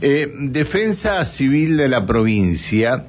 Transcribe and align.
Eh, 0.00 0.32
Defensa 0.32 1.24
Civil 1.24 1.76
de 1.76 1.88
la 1.88 2.06
provincia 2.06 3.06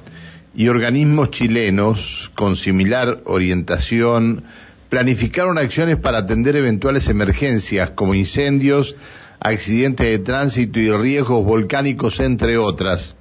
y 0.56 0.66
organismos 0.66 1.30
chilenos 1.30 2.32
con 2.34 2.56
similar 2.56 3.20
orientación 3.26 4.42
planificaron 4.88 5.56
acciones 5.56 5.98
para 5.98 6.18
atender 6.18 6.56
eventuales 6.56 7.08
emergencias 7.08 7.90
como 7.90 8.14
incendios, 8.14 8.96
accidentes 9.38 10.10
de 10.10 10.18
tránsito 10.18 10.80
y 10.80 10.90
riesgos 10.90 11.44
volcánicos, 11.44 12.18
entre 12.18 12.58
otras. 12.58 13.14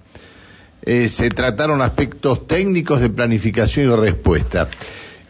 Eh, 0.81 1.07
se 1.07 1.29
trataron 1.29 1.83
aspectos 1.83 2.47
técnicos 2.47 3.01
de 3.01 3.09
planificación 3.09 3.91
y 3.91 3.95
respuesta. 3.95 4.67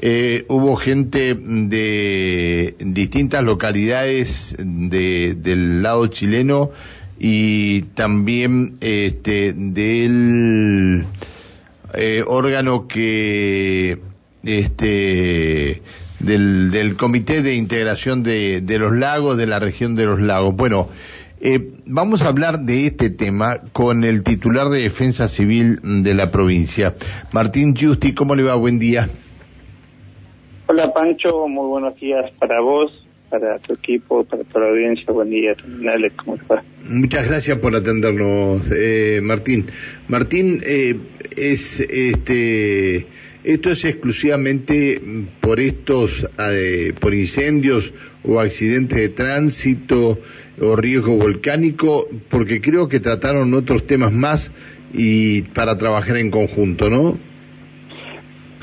Eh, 0.02 0.46
hubo 0.48 0.78
gente 0.78 1.36
de 1.36 2.74
distintas 2.80 3.44
localidades 3.44 4.56
del 4.58 5.84
lado 5.84 6.08
chileno 6.08 6.72
y 7.20 7.82
también 7.94 8.78
este, 8.80 9.54
del 9.54 11.06
eh, 11.94 12.24
órgano 12.26 12.88
que 12.88 14.00
este 14.44 15.82
del, 16.20 16.72
del 16.72 16.96
Comité 16.96 17.42
de 17.42 17.56
Integración 17.56 18.24
de, 18.24 18.62
de, 18.62 18.80
los 18.80 18.96
Lagos, 18.96 19.38
de 19.38 19.48
la 19.48 19.60
región 19.60 19.96
de 19.96 20.06
los 20.06 20.20
lagos. 20.20 20.56
Bueno, 20.56 20.90
eh, 21.42 21.72
vamos 21.86 22.22
a 22.22 22.28
hablar 22.28 22.62
de 22.62 22.86
este 22.86 23.10
tema 23.10 23.62
con 23.72 24.04
el 24.04 24.24
titular 24.24 24.70
de 24.70 24.82
Defensa 24.82 25.28
Civil 25.28 25.80
de 25.84 26.14
la 26.14 26.32
provincia, 26.32 26.96
Martín 27.32 27.76
Giusti. 27.76 28.14
¿Cómo 28.14 28.36
le 28.36 28.44
va? 28.44 28.56
Buen 28.56 28.80
día. 28.80 29.10
Hola 30.68 30.94
Pancho, 30.94 31.48
muy 31.48 31.68
buenos 31.68 31.96
días 31.96 32.30
para 32.38 32.62
vos, 32.62 32.92
para 33.30 33.60
tu 33.60 33.74
equipo, 33.74 34.24
para 34.24 34.44
toda 34.44 34.66
la 34.66 34.72
audiencia. 34.72 35.12
Buen 35.14 35.30
día, 35.30 35.56
Alex, 35.92 36.16
¿cómo 36.18 36.36
estás? 36.36 36.64
Muchas 36.84 37.28
gracias 37.28 37.58
por 37.60 37.76
atendernos, 37.76 38.64
eh, 38.72 39.20
Martín. 39.22 39.68
Martín, 40.08 40.62
eh, 40.66 40.96
es 41.36 41.80
este 41.80 43.08
esto 43.44 43.70
es 43.70 43.86
exclusivamente 43.86 45.02
por 45.40 45.62
estos, 45.62 46.28
eh, 46.52 46.94
por 47.00 47.14
incendios 47.14 47.94
o 48.24 48.40
accidentes 48.40 48.98
de 48.98 49.10
tránsito 49.10 50.20
o 50.62 50.76
riesgo 50.76 51.16
volcánico, 51.16 52.08
porque 52.30 52.60
creo 52.60 52.90
que 52.90 53.00
trataron 53.00 53.54
otros 53.54 53.88
temas 53.88 54.12
más 54.12 54.52
y 54.94 55.44
para 55.44 55.78
trabajar 55.78 56.18
en 56.18 56.32
conjunto, 56.32 56.90
¿no? 56.90 57.18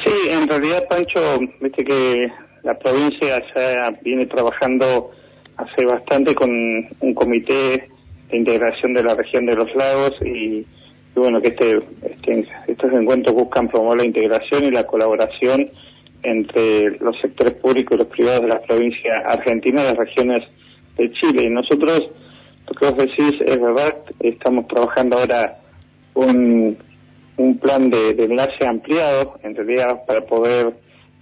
Sí, 0.04 0.28
en 0.28 0.46
realidad, 0.46 0.84
Pancho, 0.90 1.40
viste 1.60 1.82
que 1.82 2.28
la 2.66 2.78
provincia 2.78 3.42
ya 3.54 3.90
viene 4.02 4.26
trabajando 4.26 5.12
hace 5.56 5.86
bastante 5.86 6.34
con 6.34 6.50
un 7.00 7.14
comité 7.14 7.88
de 8.28 8.36
integración 8.36 8.92
de 8.92 9.02
la 9.02 9.14
región 9.14 9.46
de 9.46 9.54
los 9.56 9.74
lagos 9.74 10.12
y 10.22 10.66
y 11.16 11.18
bueno, 11.18 11.40
que 11.40 11.48
este, 11.48 11.82
este, 12.02 12.46
estos 12.68 12.92
encuentros 12.92 13.34
buscan 13.34 13.68
promover 13.68 14.00
la 14.00 14.06
integración 14.06 14.64
y 14.64 14.70
la 14.70 14.86
colaboración 14.86 15.70
entre 16.22 16.90
los 16.98 17.18
sectores 17.22 17.54
públicos 17.54 17.94
y 17.94 17.98
los 17.98 18.08
privados 18.08 18.42
de 18.42 18.48
la 18.48 18.60
provincia 18.60 19.22
argentina 19.26 19.82
las 19.82 19.96
regiones 19.96 20.44
de 20.98 21.10
Chile. 21.12 21.44
Y 21.44 21.48
nosotros, 21.48 22.10
lo 22.68 22.74
que 22.74 22.86
vos 22.86 22.96
decís 22.98 23.40
es 23.46 23.60
verdad, 23.60 23.96
estamos 24.20 24.68
trabajando 24.68 25.18
ahora 25.18 25.56
un, 26.12 26.76
un 27.38 27.58
plan 27.58 27.88
de, 27.88 28.10
enlace 28.10 28.66
ampliado, 28.66 29.38
en 29.42 29.56
realidad, 29.56 30.04
para 30.06 30.20
poder 30.20 30.74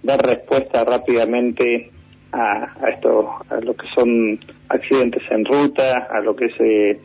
dar 0.05 0.25
respuesta 0.25 0.83
rápidamente 0.83 1.91
a, 2.31 2.73
a 2.81 2.89
esto, 2.89 3.29
a 3.49 3.59
lo 3.61 3.75
que 3.75 3.87
son 3.95 4.39
accidentes 4.69 5.23
en 5.29 5.45
ruta, 5.45 6.07
a 6.11 6.19
lo 6.21 6.35
que 6.35 6.45
es 6.45 6.53
eh, 6.59 6.99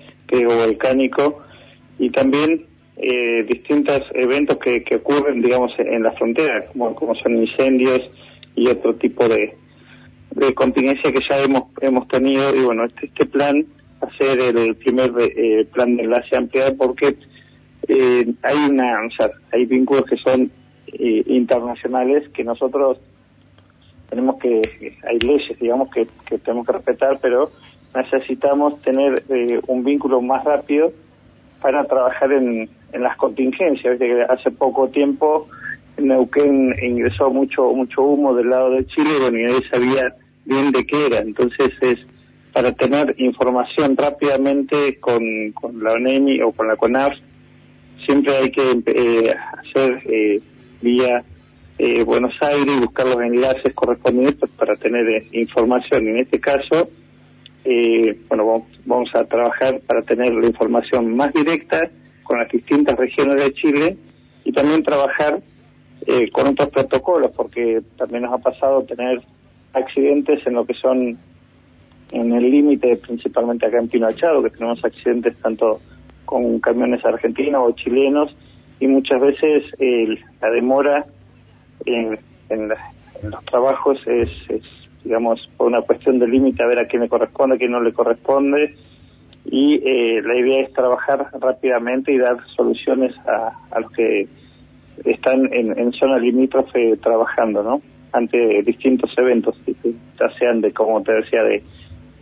volcánico 0.45 1.43
y 1.99 2.11
también 2.11 2.67
eh, 2.97 3.45
distintos 3.45 4.03
eventos 4.15 4.59
que, 4.59 4.85
que, 4.85 4.97
ocurren, 4.97 5.43
digamos, 5.43 5.73
en 5.79 6.03
la 6.03 6.13
frontera, 6.13 6.67
como, 6.67 7.15
son 7.17 7.39
incendios 7.39 8.03
y 8.55 8.69
otro 8.69 8.95
tipo 8.97 9.29
de, 9.29 9.57
de 10.33 10.55
contingencia 10.55 11.13
que 11.13 11.21
ya 11.29 11.39
hemos 11.43 11.65
hemos 11.81 12.07
tenido. 12.09 12.55
Y 12.55 12.61
bueno, 12.61 12.85
este, 12.85 13.07
este 13.07 13.27
plan 13.27 13.65
a 14.01 14.17
ser 14.17 14.39
el 14.41 14.77
primer 14.77 15.13
eh, 15.19 15.67
plan 15.73 15.97
de 15.97 16.05
enlace 16.05 16.37
ampliado 16.37 16.77
porque 16.77 17.17
eh, 17.89 18.27
hay 18.43 18.57
una, 18.71 19.07
o 19.07 19.11
sea, 19.17 19.31
hay 19.53 19.65
vínculos 19.67 20.05
que 20.05 20.17
son 20.17 20.51
eh, 20.93 21.23
internacionales 21.27 22.29
que 22.31 22.45
nosotros 22.45 22.99
tenemos 24.09 24.39
que, 24.41 24.61
hay 25.09 25.19
leyes, 25.21 25.59
digamos, 25.61 25.91
que, 25.91 26.09
que 26.27 26.39
tenemos 26.39 26.67
que 26.67 26.73
respetar, 26.73 27.19
pero 27.23 27.51
necesitamos 27.95 28.81
tener 28.83 29.23
eh, 29.29 29.61
un 29.67 29.85
vínculo 29.85 30.21
más 30.21 30.45
rápido 30.45 30.93
para 31.61 31.85
trabajar 31.85 32.33
en, 32.33 32.69
en 32.93 33.03
las 33.03 33.17
contingencias. 33.17 33.99
que 33.99 34.23
hace 34.23 34.51
poco 34.51 34.89
tiempo 34.89 35.49
Neuquén 35.99 36.75
ingresó 36.83 37.31
mucho 37.31 37.73
mucho 37.73 38.03
humo 38.03 38.35
del 38.35 38.51
lado 38.51 38.71
de 38.71 38.87
Chile 38.87 39.11
bueno, 39.21 39.39
y 39.39 39.43
nadie 39.45 39.69
sabía 39.71 40.15
bien 40.45 40.73
de 40.73 40.87
qué 40.87 41.07
era. 41.07 41.19
Entonces 41.19 41.71
es 41.81 41.99
para 42.53 42.73
tener 42.73 43.15
información 43.19 43.97
rápidamente 43.97 44.99
con, 44.99 45.53
con 45.53 45.83
la 45.83 45.93
ONEMI 45.93 46.43
o 46.43 46.53
con 46.53 46.67
la 46.67 46.77
CONAF, 46.77 47.15
siempre 48.05 48.37
hay 48.37 48.51
que 48.51 48.83
eh, 48.87 49.35
hacer 49.53 50.03
eh, 50.07 50.41
vía 50.81 51.25
eh, 51.79 52.03
Buenos 52.05 52.35
Aires 52.43 52.75
y 52.77 52.81
buscar 52.81 53.07
los 53.07 53.21
enlaces 53.21 53.75
correspondientes 53.75 54.51
para 54.51 54.77
tener 54.77 55.09
eh, 55.09 55.27
información. 55.33 56.09
En 56.09 56.19
este 56.19 56.39
caso, 56.39 56.91
eh, 57.65 58.19
bueno, 58.29 58.67
vamos, 58.85 59.15
a 59.15 59.25
trabajar 59.25 59.81
para 59.87 60.03
tener 60.03 60.33
la 60.35 60.47
información 60.47 61.15
más 61.15 61.33
directa 61.33 61.91
con 62.23 62.39
las 62.39 62.51
distintas 62.51 62.97
regiones 62.97 63.43
de 63.43 63.53
Chile 63.53 63.97
y 64.45 64.53
también 64.53 64.83
trabajar 64.83 65.41
eh, 66.07 66.31
con 66.31 66.47
otros 66.47 66.71
protocolos, 66.71 67.31
porque 67.37 67.83
también 67.97 68.23
nos 68.23 68.33
ha 68.33 68.39
pasado 68.39 68.83
tener 68.85 69.21
accidentes 69.73 70.47
en 70.47 70.55
lo 70.55 70.65
que 70.65 70.75
son 70.75 71.19
en 72.13 72.33
el 72.33 72.51
límite, 72.51 72.97
principalmente 72.97 73.67
acá 73.67 73.79
en 73.79 73.89
Pinochado, 73.89 74.43
que 74.43 74.51
tenemos 74.51 74.83
accidentes 74.85 75.37
tanto 75.43 75.81
con 76.25 76.59
camiones 76.61 77.05
argentinos 77.05 77.63
o 77.65 77.73
chilenos, 77.73 78.35
y 78.81 78.89
muchas 78.89 79.21
veces 79.21 79.65
la 80.41 80.51
demora 80.51 81.07
en, 81.87 82.19
en, 82.49 82.69
los 82.69 83.45
trabajos 83.45 83.99
es 84.07 84.31
digamos, 85.05 85.49
por 85.57 85.69
una 85.69 85.83
cuestión 85.83 86.19
de 86.19 86.29
límite, 86.29 86.63
a 86.63 86.67
ver 86.67 86.79
a 86.79 86.87
quién 86.87 87.03
le 87.03 87.09
corresponde, 87.09 87.57
a 87.57 87.59
quién 87.59 87.73
no 87.73 87.81
le 87.81 87.93
corresponde. 87.93 88.75
Y 89.45 89.77
eh, 89.77 90.21
la 90.23 90.37
idea 90.37 90.63
es 90.63 90.73
trabajar 90.73 91.31
rápidamente 91.41 92.13
y 92.13 92.19
dar 92.19 92.37
soluciones 92.57 93.17
a, 93.27 93.53
a 93.71 93.81
los 93.81 93.91
que 93.93 94.29
están 95.05 95.53
en, 95.53 95.79
en 95.79 95.93
zona 95.93 96.19
limítrofe 96.19 96.97
trabajando, 96.99 97.63
¿no? 97.63 97.81
Ante 98.13 98.63
distintos 98.63 99.11
eventos, 99.17 99.57
ya 100.19 100.31
sean 100.39 100.61
de, 100.61 100.73
como 100.73 101.03
te 101.03 101.13
decía, 101.13 101.43
de, 101.45 101.63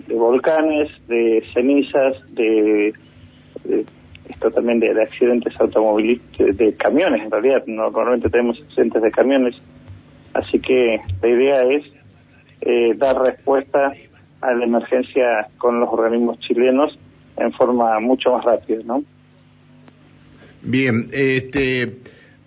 de 0.06 0.14
volcanes, 0.14 0.90
de 1.08 1.42
cenizas, 1.52 2.14
de, 2.34 2.92
esto 4.28 4.50
también 4.50 4.80
de, 4.80 4.90
accidentes 5.00 5.54
automovilísticos, 5.60 6.56
de, 6.56 6.74
camiones 6.74 7.22
en 7.22 7.30
realidad, 7.30 7.64
normalmente 7.66 8.28
tenemos 8.28 8.60
accidentes 8.60 9.02
de 9.02 9.10
camiones, 9.10 9.56
así 10.34 10.60
que 10.60 11.00
la 11.22 11.28
idea 11.28 11.62
es 11.62 11.84
eh, 12.60 12.94
dar 12.96 13.20
respuesta 13.20 13.92
a 14.40 14.52
la 14.52 14.64
emergencia 14.64 15.48
con 15.58 15.80
los 15.80 15.88
organismos 15.90 16.38
chilenos 16.40 16.98
en 17.36 17.52
forma 17.52 17.98
mucho 18.00 18.32
más 18.32 18.44
rápida, 18.44 18.80
¿no? 18.84 19.02
Bien, 20.62 21.08
este, 21.12 21.98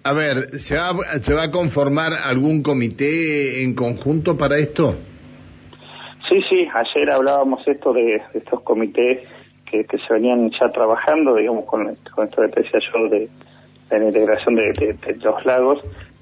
a 0.04 0.14
ver, 0.14 0.60
¿se 0.60 0.76
va, 0.76 0.94
¿se 1.22 1.34
va 1.34 1.44
a 1.44 1.52
conformar 1.52 2.14
algún 2.14 2.62
comité 2.62 3.64
en 3.64 3.74
conjunto 3.74 4.38
para 4.38 4.58
esto? 4.58 4.96
Sí, 6.32 6.40
sí, 6.50 6.66
ayer 6.74 7.12
hablábamos 7.12 7.68
esto 7.68 7.92
de, 7.92 8.22
estos 8.34 8.62
comités 8.62 9.20
que, 9.72 9.98
se 9.98 10.14
venían 10.14 10.52
ya 10.60 10.70
trabajando, 10.70 11.36
digamos, 11.36 11.66
con, 11.66 11.96
con 12.14 12.26
esto 12.26 12.42
que 12.42 12.62
decía 12.62 12.80
yo 12.94 13.08
de, 13.10 13.30
la 13.90 14.06
integración 14.06 14.56
de, 14.56 14.72
de, 14.74 15.16
los 15.22 15.46
lagos, 15.46 15.80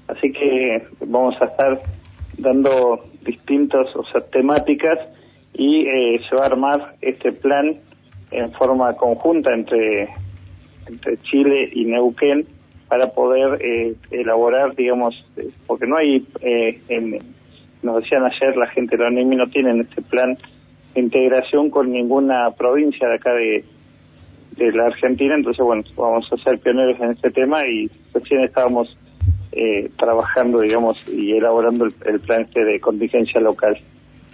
así 0.08 0.32
que 0.32 0.86
vamos 1.06 1.40
a 1.40 1.46
estar 1.46 1.80
dando 2.38 3.04
distintas 3.22 3.94
o 3.94 4.04
sea, 4.06 4.20
temáticas 4.22 4.98
y 5.54 5.86
eh, 5.86 6.20
se 6.28 6.36
va 6.36 6.42
a 6.42 6.46
armar 6.46 6.94
este 7.00 7.32
plan 7.32 7.76
en 8.30 8.52
forma 8.52 8.94
conjunta 8.94 9.52
entre, 9.52 10.08
entre 10.86 11.18
Chile 11.22 11.70
y 11.72 11.84
Neuquén 11.84 12.46
para 12.88 13.12
poder 13.12 13.60
eh, 13.64 13.94
elaborar, 14.10 14.74
digamos, 14.74 15.14
eh, 15.36 15.50
porque 15.66 15.86
no 15.86 15.96
hay, 15.96 16.26
en, 16.40 17.18
nos 17.82 18.02
decían 18.02 18.24
ayer 18.24 18.56
la 18.56 18.66
gente 18.68 18.96
de 18.96 19.04
la 19.04 19.10
ONEMI 19.10 19.36
no 19.36 19.46
tienen 19.48 19.80
este 19.80 20.02
plan 20.02 20.36
integración 20.94 21.70
con 21.70 21.92
ninguna 21.92 22.50
provincia 22.52 23.08
de 23.08 23.14
acá 23.14 23.32
de, 23.32 23.64
de 24.56 24.72
la 24.72 24.86
Argentina, 24.86 25.34
entonces 25.34 25.64
bueno, 25.64 25.82
vamos 25.96 26.28
a 26.32 26.36
ser 26.38 26.58
pioneros 26.58 27.00
en 27.00 27.12
este 27.12 27.30
tema 27.30 27.66
y 27.66 27.90
recién 28.12 28.42
estábamos 28.44 28.96
eh, 29.52 29.90
trabajando, 29.98 30.60
digamos, 30.60 31.02
y 31.08 31.32
elaborando 31.32 31.84
el, 31.84 32.20
plan 32.20 32.42
este 32.42 32.64
de 32.64 32.80
contingencia 32.80 33.40
local. 33.40 33.76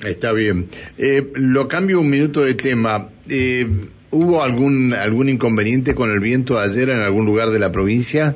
Está 0.04 0.32
bien. 0.32 0.68
Eh, 0.98 1.30
lo 1.34 1.68
cambio 1.68 2.00
un 2.00 2.10
minuto 2.10 2.42
de 2.42 2.54
tema. 2.54 3.08
Eh, 3.28 3.66
¿Hubo 4.10 4.42
algún, 4.42 4.92
algún 4.92 5.28
inconveniente 5.28 5.94
con 5.94 6.10
el 6.10 6.20
viento 6.20 6.58
ayer 6.58 6.90
en 6.90 6.98
algún 6.98 7.24
lugar 7.24 7.48
de 7.48 7.58
la 7.58 7.72
provincia? 7.72 8.34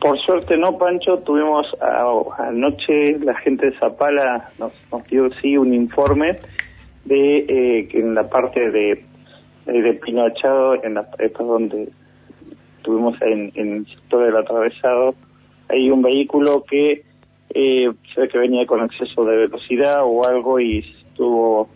Por 0.00 0.18
suerte 0.20 0.56
no, 0.56 0.78
Pancho, 0.78 1.18
tuvimos 1.18 1.66
anoche 2.38 3.18
la 3.20 3.34
gente 3.36 3.66
de 3.66 3.78
Zapala 3.78 4.50
nos, 4.58 4.72
nos 4.90 5.06
dio 5.06 5.30
sí 5.40 5.56
un 5.56 5.72
informe 5.74 6.38
de 7.04 7.38
eh, 7.48 7.88
que 7.88 8.00
en 8.00 8.14
la 8.14 8.28
parte 8.28 8.70
de, 8.70 9.04
de 9.66 9.92
Pinochado, 9.94 10.82
en 10.82 10.94
la 10.94 11.08
donde 11.38 11.88
tuvimos 12.82 13.20
en, 13.22 13.52
en, 13.54 13.72
el 13.76 13.86
sector 13.86 14.24
del 14.24 14.36
atravesado, 14.36 15.14
hay 15.68 15.90
un 15.90 16.02
vehículo 16.02 16.64
que 16.64 17.04
eh, 17.54 17.90
se 18.14 18.20
ve 18.20 18.28
que 18.28 18.38
venía 18.38 18.66
con 18.66 18.82
exceso 18.82 19.24
de 19.24 19.36
velocidad 19.36 20.00
o 20.04 20.26
algo 20.26 20.58
y 20.60 20.84
tuvo 21.14 21.68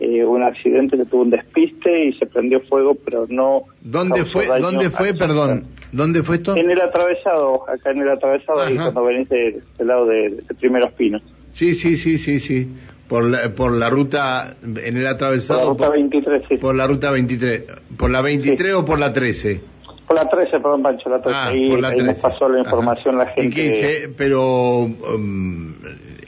eh, 0.00 0.24
un 0.24 0.42
accidente 0.42 0.96
que 0.96 1.04
tuvo 1.04 1.22
un 1.22 1.30
despiste 1.30 2.06
y 2.06 2.12
se 2.14 2.26
prendió 2.26 2.60
fuego, 2.60 2.94
pero 2.94 3.26
no. 3.28 3.62
¿Dónde 3.80 4.24
fue? 4.24 4.46
¿Dónde 4.60 4.90
fue? 4.90 5.14
Perdón. 5.14 5.66
¿Dónde 5.90 6.22
fue 6.22 6.36
esto? 6.36 6.54
En 6.54 6.70
el 6.70 6.80
atravesado, 6.80 7.68
acá 7.68 7.90
en 7.90 8.02
el 8.02 8.10
atravesado, 8.10 8.60
ahí 8.60 8.76
cuando 8.76 9.04
venís 9.04 9.28
del 9.28 9.62
lado 9.78 10.06
de, 10.06 10.30
de, 10.30 10.54
Primeros 10.54 10.92
Pinos. 10.92 11.22
Sí, 11.52 11.74
sí, 11.74 11.96
sí, 11.96 12.18
sí, 12.18 12.38
sí. 12.40 12.68
Por 13.08 13.24
la, 13.24 13.54
por 13.54 13.72
la 13.72 13.88
ruta, 13.88 14.56
en 14.62 14.96
el 14.96 15.06
atravesado. 15.06 15.76
Por 15.76 15.80
la 15.80 15.86
ruta 15.86 15.90
23, 15.90 16.42
sí. 16.48 16.56
Por 16.58 16.74
la 16.74 16.86
ruta 16.86 17.10
23. 17.10 17.62
¿Por 17.96 18.10
la 18.10 18.20
23 18.20 18.74
o 18.74 18.84
por 18.84 18.98
la 18.98 19.12
13? 19.12 19.60
Por 20.06 20.16
la 20.16 20.28
13, 20.28 20.50
perdón, 20.60 20.82
Pancho, 20.82 21.08
la 21.08 21.20
13. 21.20 21.38
Ah, 21.38 21.48
ahí, 21.48 21.70
por 21.70 21.80
la 21.80 21.88
13. 21.90 22.02
ahí 22.02 22.08
nos 22.08 22.20
pasó 22.20 22.48
la 22.48 22.60
información 22.60 23.18
la 23.18 23.26
gente. 23.26 23.48
¿Y 23.48 23.50
qué 23.50 23.62
dice? 23.62 24.10
Pero. 24.16 24.80
Um, 24.82 25.74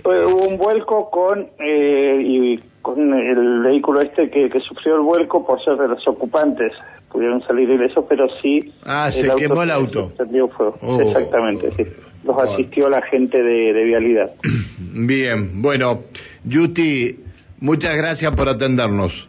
Hubo 0.04 0.48
un 0.48 0.56
vuelco 0.56 1.10
con. 1.10 1.48
Eh, 1.58 2.22
y 2.22 2.60
con 2.82 3.12
el 3.12 3.60
vehículo 3.62 4.00
este 4.00 4.30
que, 4.30 4.48
que, 4.48 4.60
sufrió 4.60 4.96
el 4.96 5.02
vuelco 5.02 5.46
por 5.46 5.62
ser 5.62 5.76
de 5.76 5.88
los 5.88 6.06
ocupantes. 6.08 6.72
Pudieron 7.10 7.42
salir 7.42 7.68
ilesos, 7.68 8.04
pero 8.08 8.26
sí. 8.40 8.72
Ah, 8.84 9.10
se 9.10 9.28
quemó 9.34 9.62
el 9.62 9.70
auto. 9.70 10.12
Se 10.16 10.24
fuego. 10.26 10.76
Oh, 10.80 11.00
Exactamente, 11.00 11.70
sí. 11.76 11.82
Los 12.24 12.38
asistió 12.38 12.88
la 12.88 13.02
gente 13.02 13.42
de, 13.42 13.72
de 13.72 13.84
Vialidad. 13.84 14.30
Bien, 14.78 15.60
bueno, 15.60 16.02
Yuti, 16.44 17.18
muchas 17.60 17.96
gracias 17.96 18.34
por 18.34 18.48
atendernos. 18.48 19.28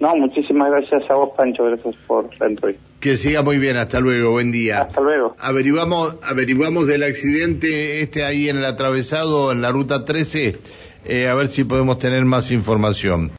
No, 0.00 0.16
muchísimas 0.16 0.70
gracias 0.70 1.08
a 1.10 1.14
vos, 1.14 1.30
Pancho, 1.36 1.64
gracias 1.64 1.94
por 2.06 2.28
la 2.38 2.46
entrevista. 2.46 2.84
Que 3.00 3.16
siga 3.16 3.42
muy 3.42 3.58
bien, 3.58 3.76
hasta 3.76 4.00
luego, 4.00 4.32
buen 4.32 4.50
día. 4.50 4.82
Hasta 4.82 5.00
luego. 5.00 5.36
Averiguamos, 5.38 6.16
averiguamos 6.22 6.86
del 6.86 7.04
accidente 7.04 8.00
este 8.02 8.24
ahí 8.24 8.48
en 8.48 8.56
el 8.56 8.64
atravesado, 8.64 9.52
en 9.52 9.60
la 9.62 9.70
ruta 9.70 10.04
13 10.04 10.58
eh, 11.06 11.28
a 11.28 11.34
ver 11.34 11.48
si 11.48 11.64
podemos 11.64 11.98
tener 11.98 12.24
más 12.24 12.50
información. 12.50 13.30